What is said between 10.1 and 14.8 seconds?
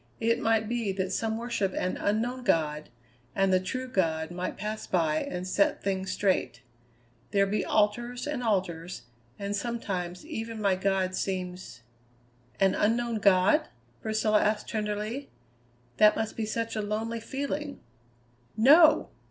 even my God seems" "An Unknown God?" Priscilla asked